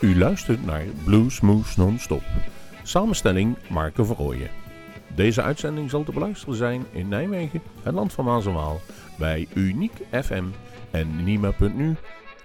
U 0.00 0.18
luistert 0.18 0.66
naar 0.66 0.82
Blue 1.04 1.30
Smooth 1.30 1.76
Non-Stop. 1.76 2.22
Samenstelling 2.82 3.56
Marco 3.68 4.04
Verrooyen. 4.04 4.50
Deze 5.14 5.42
uitzending 5.42 5.90
zal 5.90 6.04
te 6.04 6.12
beluisteren 6.12 6.54
zijn 6.54 6.86
in 6.92 7.08
Nijmegen, 7.08 7.62
het 7.82 7.94
land 7.94 8.12
van 8.12 8.24
Maas 8.24 8.46
en 8.46 8.52
Waal, 8.52 8.80
bij 9.18 9.46
Uniek 9.54 9.92
FM 10.10 10.44
en 10.90 11.24
Nima.nu, 11.24 11.96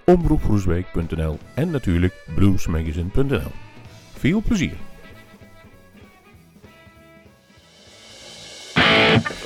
omroepgroesbeek.nl 0.06 1.40
en 1.56 1.70
natuurlijk 1.70 2.14
bluesmagazine.nl. 2.36 3.52
Veel 4.18 4.42
plezier! 4.42 4.74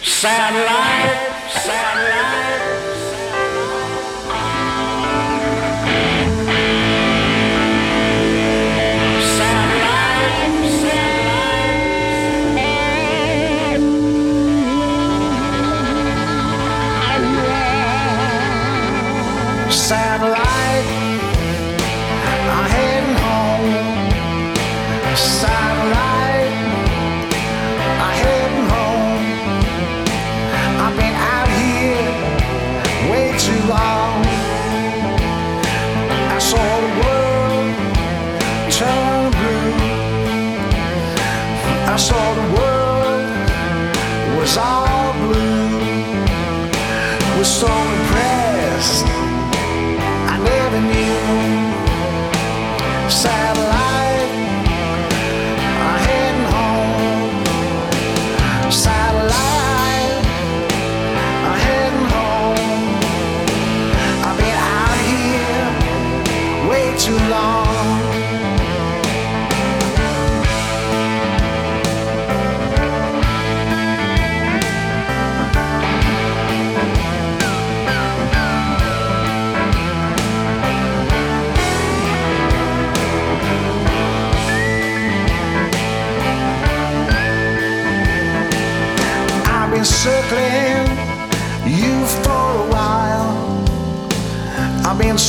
Satellite. 0.01 2.34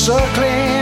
circling 0.06 0.75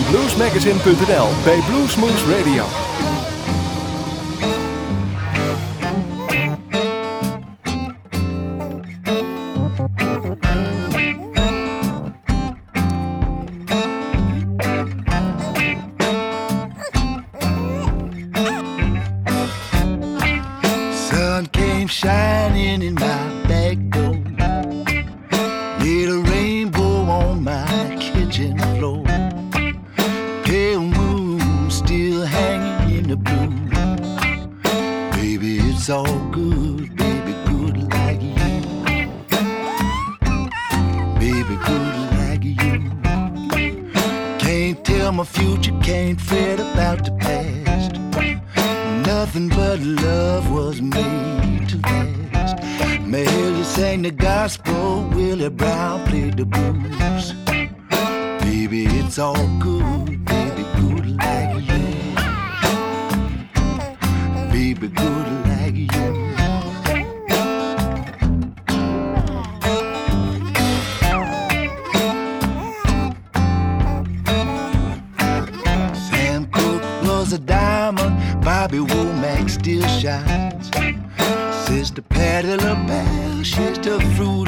van 0.00 0.04
bluesmagazine.nl 0.10 1.28
bij 1.44 1.58
Bluesmoose 1.66 2.36
Radio. 2.36 3.03
The 81.94 82.00
a 82.00 82.02
petty 82.02 82.56
bell. 82.56 83.42
She's 83.44 83.78
the 83.78 84.00
fruit. 84.16 84.43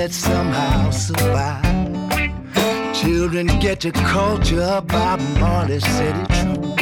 that 0.00 0.12
somehow 0.14 0.90
survive. 0.90 1.62
Children 2.94 3.48
get 3.58 3.84
your 3.84 3.92
culture 3.92 4.80
by 4.86 5.16
Marley 5.38 5.78
said 5.78 6.16
it 6.22 6.28
true. 6.38 6.74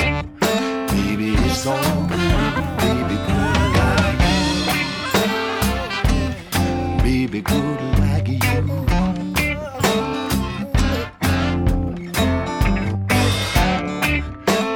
Baby, 0.94 1.34
it's 1.46 1.66
all 1.66 2.06
good. 2.06 2.18
Baby, 2.84 3.16
good 3.26 3.70
like 3.80 4.20
you. 4.30 4.46
Baby, 7.02 7.40
good 7.40 7.80
like 8.04 8.28
you. 8.28 8.62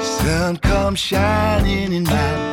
Sun 0.02 0.56
comes 0.56 0.98
shining 0.98 1.92
in 1.92 2.02
my 2.02 2.51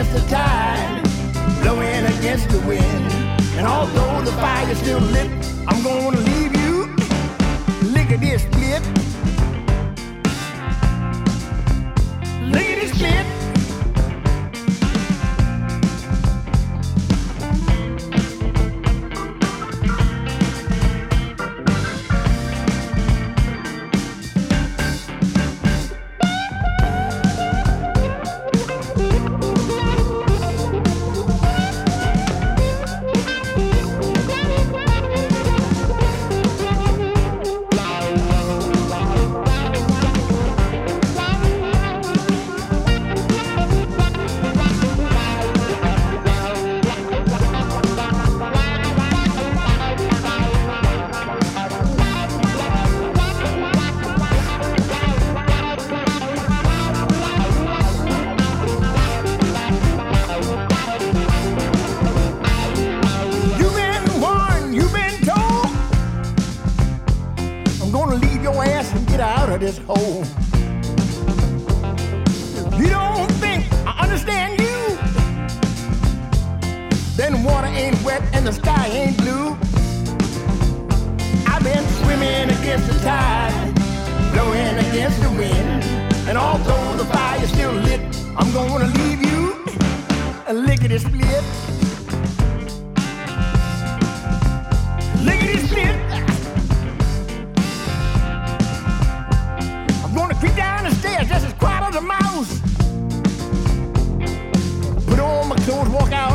against 0.00 0.22
the 0.22 0.34
tide, 0.34 1.02
blowing 1.60 2.06
against 2.18 2.48
the 2.48 2.58
wind. 2.60 3.12
And 3.58 3.66
although 3.66 4.22
the 4.24 4.32
fire's 4.32 4.78
still 4.78 4.98
lit, 4.98 5.30
I'm 5.68 5.82
gonna 5.82 6.20
leave 6.20 6.56
you 6.56 6.86
Look 7.92 8.10
at 8.10 8.20
lickety 8.20 8.38
split. 8.38 8.82
this 12.50 12.90
split. 12.92 13.39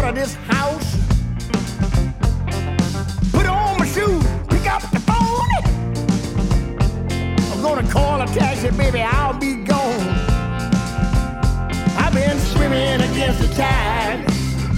out 0.06 0.10
of 0.10 0.16
this 0.16 0.36
house. 0.36 0.98
Put 3.32 3.48
on 3.48 3.80
my 3.80 3.88
shoes, 3.88 4.24
pick 4.50 4.68
up 4.70 4.82
the 4.92 5.00
phone. 5.00 5.52
I'm 7.52 7.62
gonna 7.64 7.90
call 7.90 8.22
a 8.22 8.28
taxi, 8.28 8.70
baby, 8.72 9.02
I'll 9.02 9.34
be 9.34 9.64
gone. 9.64 10.08
I've 11.98 12.14
been 12.14 12.38
swimming 12.40 13.02
against 13.10 13.40
the 13.42 13.48
tide, 13.56 14.24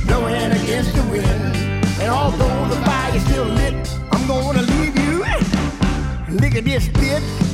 blowing 0.05 0.51
against 0.63 0.95
the 0.95 1.03
wind. 1.11 1.55
And 1.99 2.09
although 2.09 2.67
the 2.69 2.79
fire's 2.85 3.23
still 3.23 3.45
lit, 3.45 3.73
I'm 4.11 4.27
gonna 4.27 4.61
leave 4.61 4.97
you. 4.97 5.25
Look 6.39 6.55
at 6.55 6.63
this 6.63 6.87
bitch. 6.87 7.46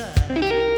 side. 0.00 0.69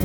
Oh, 0.00 0.04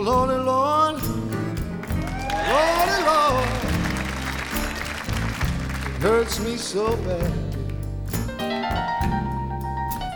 Lordy, 0.00 0.38
Lord, 0.42 0.96
Lordy, 2.50 2.98
Lord, 3.04 3.48
it 5.84 6.02
hurts 6.02 6.40
me 6.40 6.56
so 6.56 6.96
bad 6.96 7.32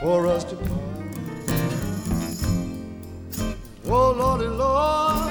for 0.03 0.27
us 0.27 0.43
to 0.45 0.57
part. 0.57 0.71
Oh, 3.87 4.11
Lordy, 4.11 4.49
Lord, 4.49 5.31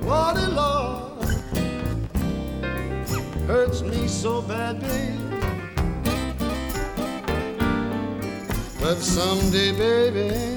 Lordy, 0.00 0.46
Lord, 0.46 1.28
hurts 3.46 3.82
me 3.82 4.08
so 4.08 4.40
bad, 4.40 4.80
babe. 4.80 5.25
But 8.86 9.02
someday, 9.02 9.72
baby. 9.72 10.55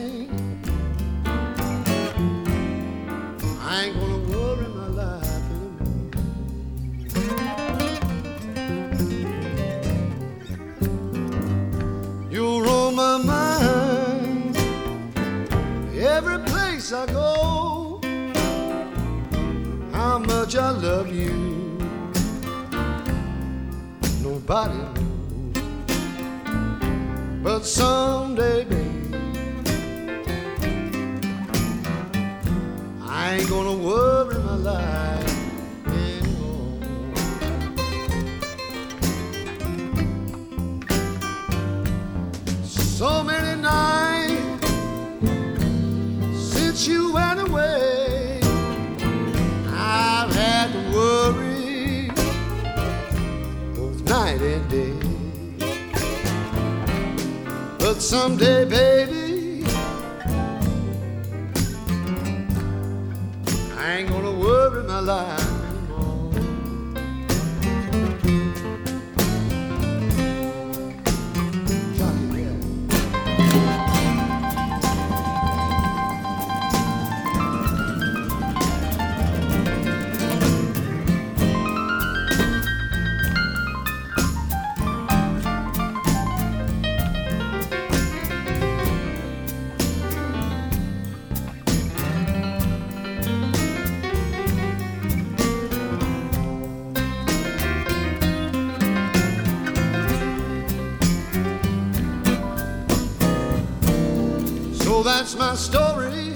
That's 105.29 105.37
my 105.37 105.53
story, 105.55 106.33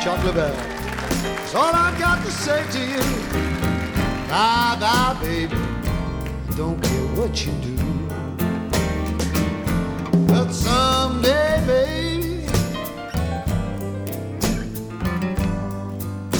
Chocolate 0.00 0.34
Bell. 0.34 0.54
That's 0.54 1.54
all 1.54 1.74
I've 1.74 1.98
got 1.98 2.24
to 2.24 2.30
say 2.30 2.64
to 2.70 2.78
you. 2.78 3.02
Bye 4.28 4.76
bye, 4.80 5.16
baby. 5.20 5.56
Don't 6.56 6.82
care 6.82 7.06
what 7.18 7.44
you 7.44 7.52
do. 7.60 7.76
But 10.28 10.50
someday, 10.50 11.62
baby, 11.66 12.46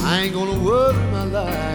I 0.03 0.21
ain't 0.23 0.33
gonna 0.33 0.65
worry 0.65 0.95
my 1.13 1.25
life 1.25 1.74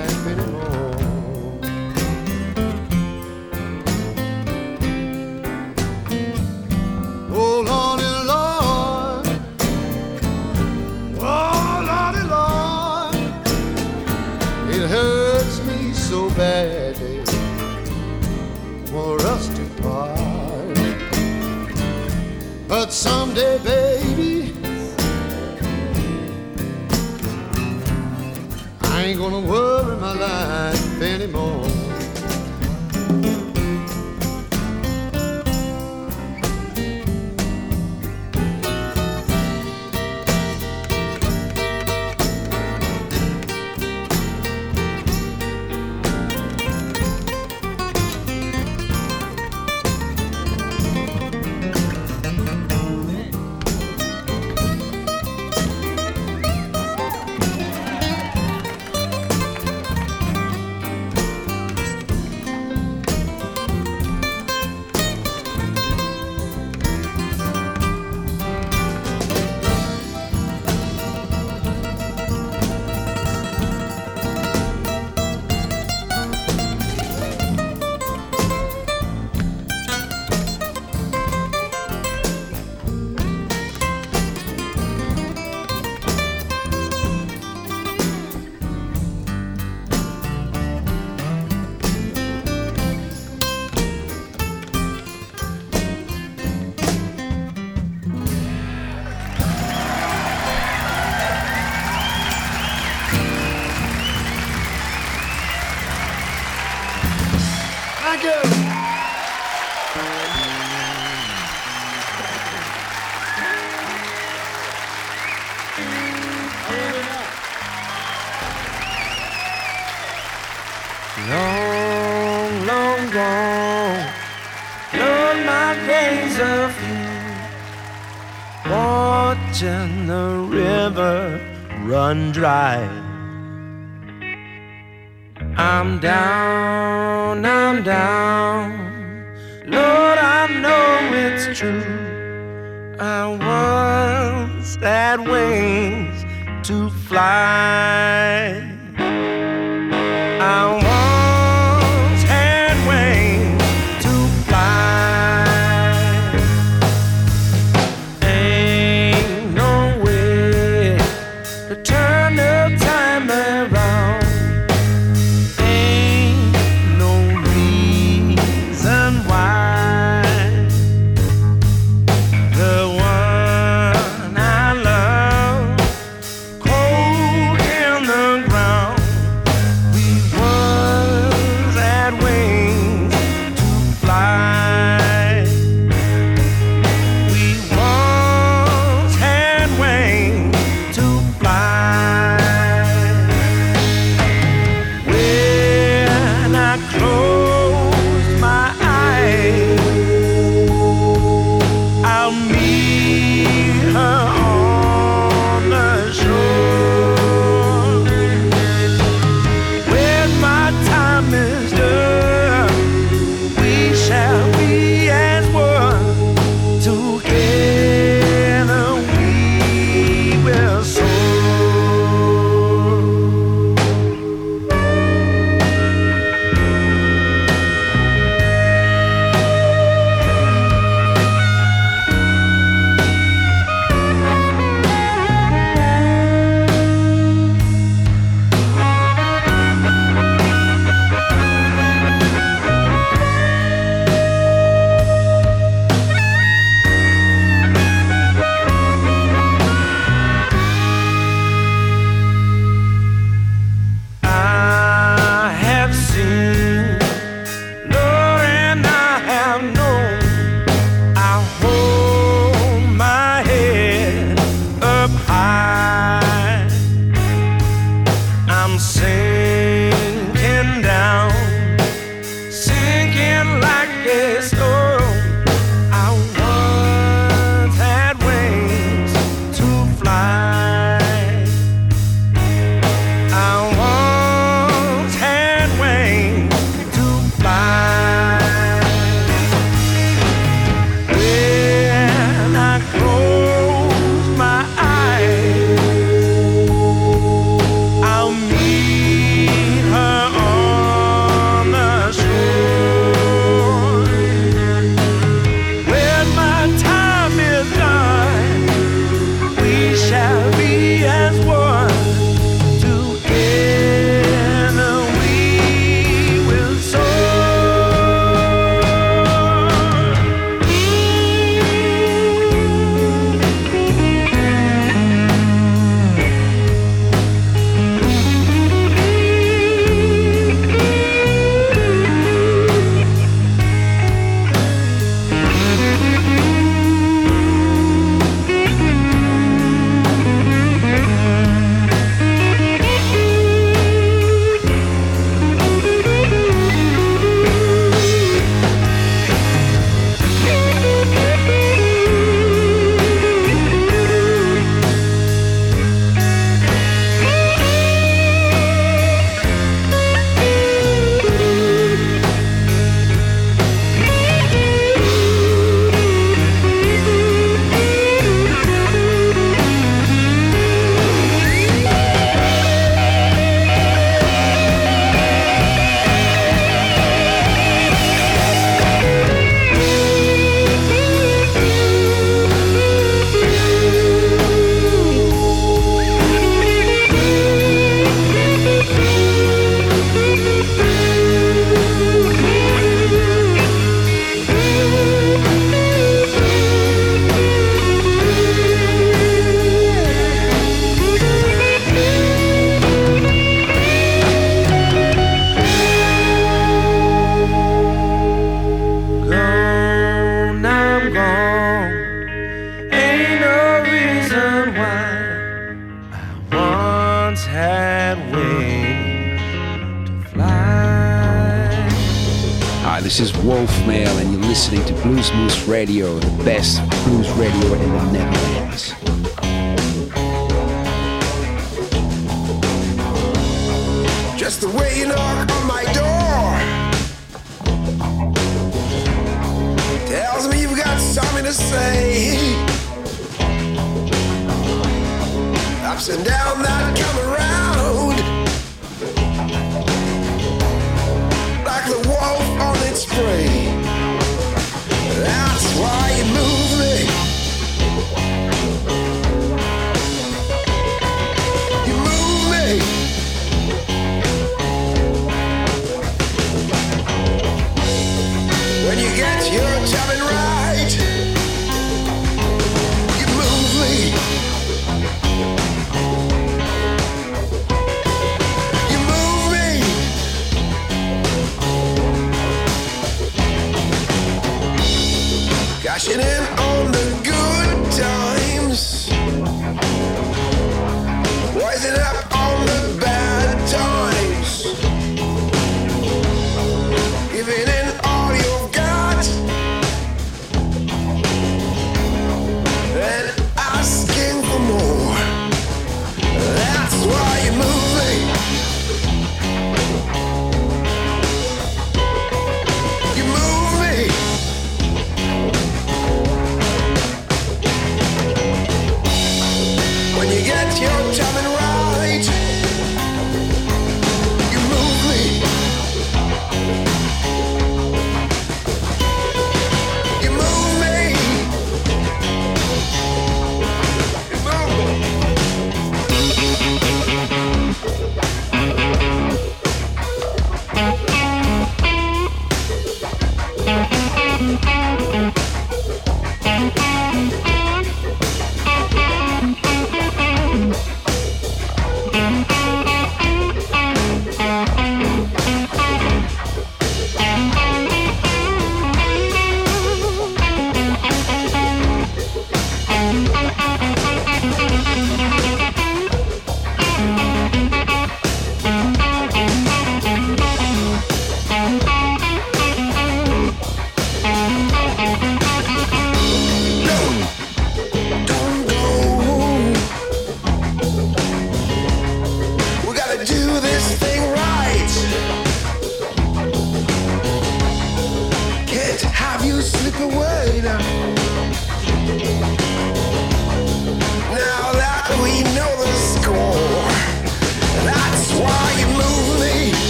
anymore. 31.20 31.79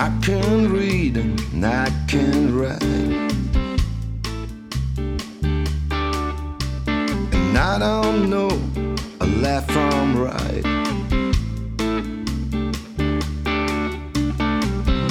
I 0.00 0.08
can 0.22 0.72
read 0.72 1.18
and 1.18 1.66
I 1.66 1.90
can 2.08 2.56
write. 2.56 2.82
And 7.34 7.58
I 7.58 7.78
don't 7.78 8.30
know 8.30 8.48
a 9.20 9.26
left 9.26 9.70
from 9.70 10.18
right. 10.18 10.64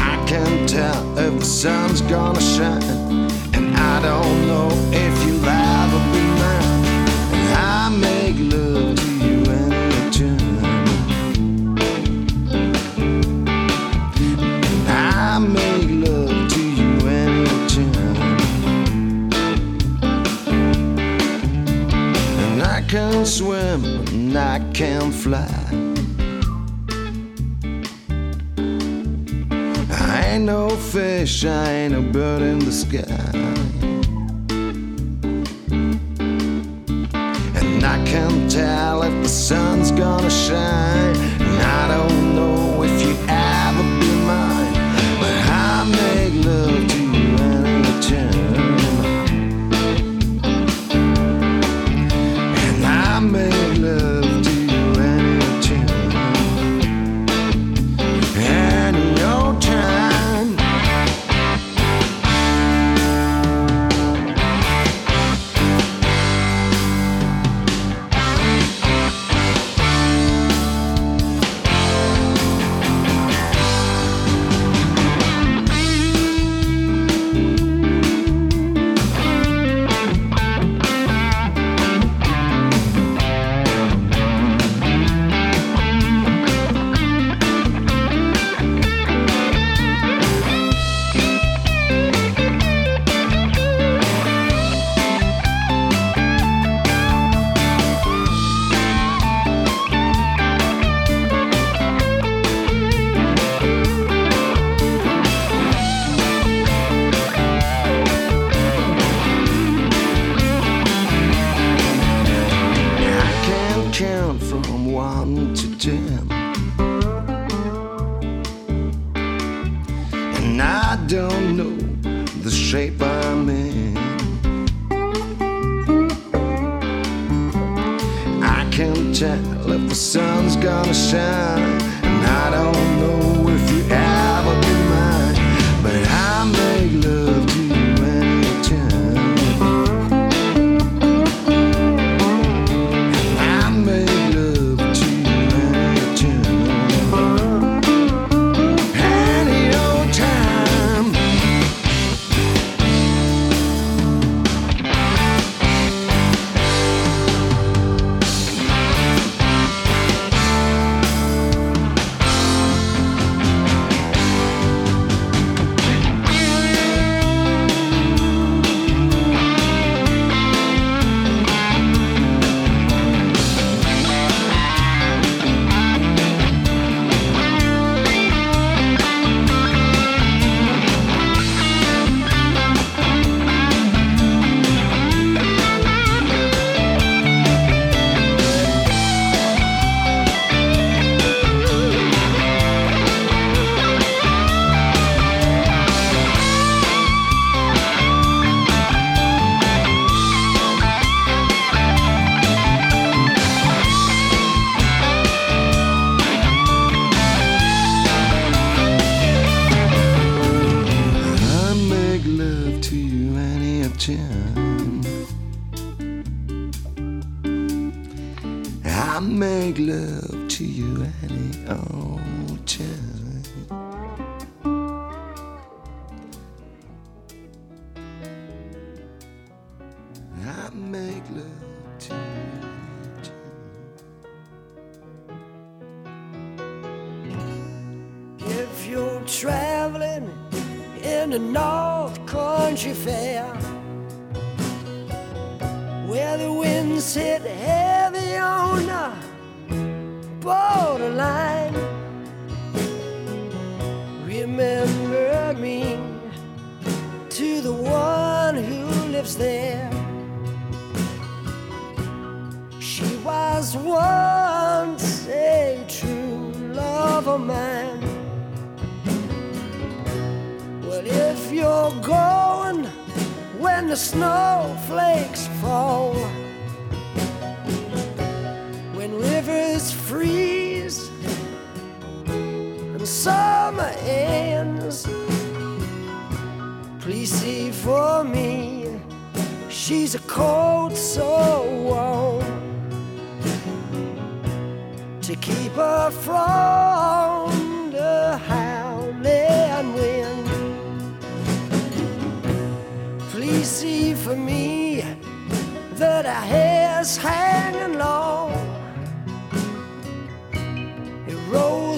I 0.01 0.25
can 0.25 0.65
tell 0.65 1.19
if 1.19 1.37
the 1.37 1.45
sun's 1.45 2.01
gonna 2.01 2.41
shine, 2.41 3.29
and 3.53 3.77
I 3.77 4.01
don't 4.01 4.47
know 4.47 4.69
can 24.79 25.11
fly. 25.11 25.45
I 29.91 30.23
ain't 30.25 30.45
no 30.45 30.69
fish, 30.69 31.43
I 31.43 31.69
ain't 31.79 31.93
a 31.93 31.99
bird 31.99 32.41
in 32.41 32.59
the 32.59 32.71
sky. 32.71 33.08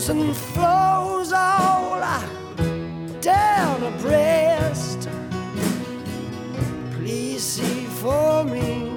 Rolls 0.02 0.10
and 0.10 0.36
flows 0.36 1.32
all 1.32 2.00
down 3.22 3.82
her 3.82 3.98
breast. 4.00 5.10
Please 6.94 7.44
see 7.44 7.86
for 8.02 8.44
me, 8.44 8.92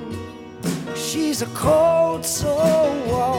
she's 0.95 1.43
a 1.43 1.47
cold 1.47 2.25
soul 2.25 3.39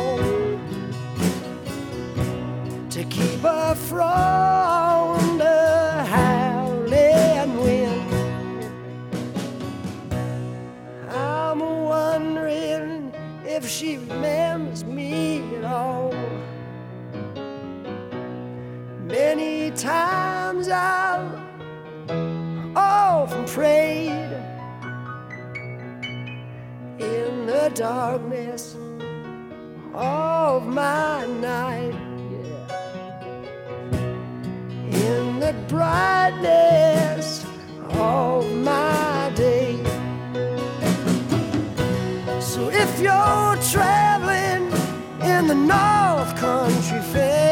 to 2.90 3.04
keep 3.06 3.40
her 3.42 3.76
from 3.76 5.38
the 5.38 6.06
howling 6.08 7.58
wind. 7.64 8.12
I'm 11.10 11.60
wondering 11.60 13.14
if 13.44 13.68
she 13.68 13.98
remembers 13.98 14.75
times 19.76 20.70
I've 20.70 21.38
often 22.76 23.46
prayed 23.46 24.32
in 26.98 27.46
the 27.46 27.72
darkness 27.76 28.76
of 29.94 30.66
my 30.68 31.26
night. 31.42 31.94
In 34.92 35.40
the 35.40 35.54
brightness 35.68 37.46
of 37.90 38.50
my 38.56 39.32
day. 39.36 39.76
So 42.40 42.70
if 42.70 43.00
you're 43.02 43.58
traveling 43.72 44.72
in 45.22 45.48
the 45.48 45.56
North 45.56 46.38
Country 46.38 47.02
Fair, 47.12 47.45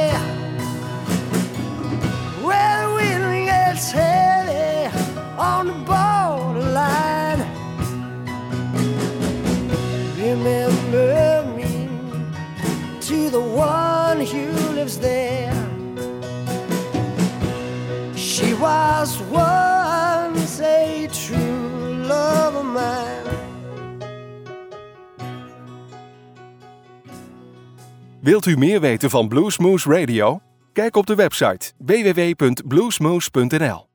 She 18.15 18.53
was 18.53 19.19
once 19.31 20.61
a 20.61 21.07
true 21.11 22.05
love 22.07 22.55
of 22.55 22.63
mine. 22.63 23.21
Wilt 28.21 28.45
u 28.45 28.57
meer 28.57 28.79
weten 28.79 29.09
van 29.09 29.27
Bluesmoose 29.27 29.89
Radio? 29.89 30.39
Kijk 30.73 30.95
op 30.95 31.05
de 31.05 31.15
website 31.15 31.71
www.bluesmoose.nl. 31.77 33.92